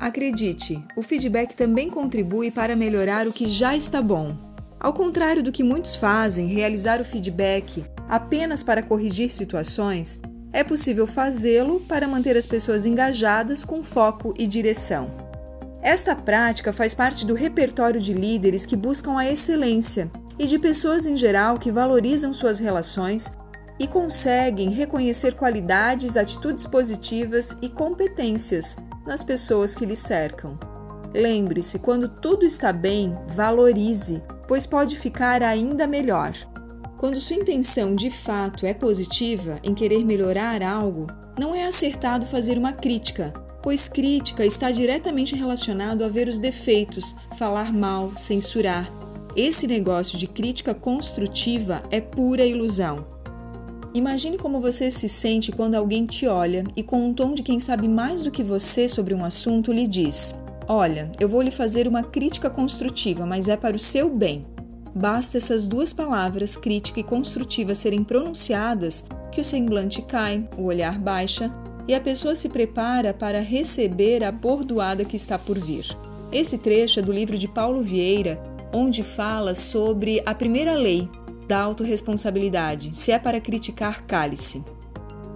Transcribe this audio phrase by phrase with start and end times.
[0.00, 4.34] Acredite, o feedback também contribui para melhorar o que já está bom.
[4.80, 10.18] Ao contrário do que muitos fazem, realizar o feedback apenas para corrigir situações,
[10.54, 15.10] é possível fazê-lo para manter as pessoas engajadas com foco e direção.
[15.82, 21.04] Esta prática faz parte do repertório de líderes que buscam a excelência e de pessoas
[21.04, 23.36] em geral que valorizam suas relações
[23.78, 28.78] e conseguem reconhecer qualidades, atitudes positivas e competências
[29.10, 30.56] nas pessoas que lhe cercam.
[31.12, 36.32] Lembre-se, quando tudo está bem, valorize, pois pode ficar ainda melhor.
[36.96, 42.56] Quando sua intenção de fato é positiva em querer melhorar algo, não é acertado fazer
[42.56, 48.88] uma crítica, pois crítica está diretamente relacionado a ver os defeitos, falar mal, censurar.
[49.34, 53.19] Esse negócio de crítica construtiva é pura ilusão.
[53.92, 57.58] Imagine como você se sente quando alguém te olha e, com um tom de quem
[57.58, 61.88] sabe mais do que você sobre um assunto, lhe diz: Olha, eu vou lhe fazer
[61.88, 64.44] uma crítica construtiva, mas é para o seu bem.
[64.94, 70.98] Basta essas duas palavras, crítica e construtiva, serem pronunciadas que o semblante cai, o olhar
[70.98, 71.52] baixa
[71.88, 75.86] e a pessoa se prepara para receber a bordoada que está por vir.
[76.30, 78.40] Esse trecho é do livro de Paulo Vieira,
[78.72, 81.08] onde fala sobre a primeira lei,
[81.50, 82.96] da autorresponsabilidade.
[82.96, 84.64] Se é para criticar, cale-se.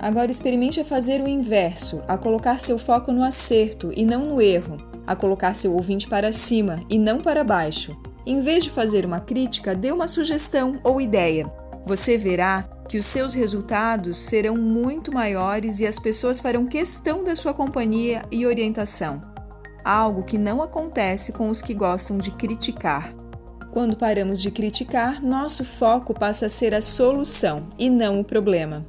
[0.00, 4.42] Agora experimente a fazer o inverso, a colocar seu foco no acerto e não no
[4.42, 7.96] erro, a colocar seu ouvinte para cima e não para baixo.
[8.26, 11.48] Em vez de fazer uma crítica, dê uma sugestão ou ideia.
[11.86, 17.36] Você verá que os seus resultados serão muito maiores e as pessoas farão questão da
[17.36, 19.22] sua companhia e orientação.
[19.84, 23.14] Algo que não acontece com os que gostam de criticar.
[23.72, 28.84] Quando paramos de criticar, nosso foco passa a ser a solução e não o problema.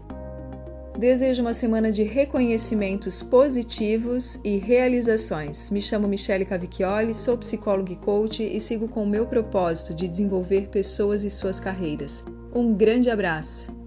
[0.97, 5.69] Desejo uma semana de reconhecimentos positivos e realizações.
[5.69, 10.07] Me chamo Michele Cavicchioli, sou psicóloga e coach e sigo com o meu propósito de
[10.07, 12.25] desenvolver pessoas e suas carreiras.
[12.53, 13.80] Um grande abraço!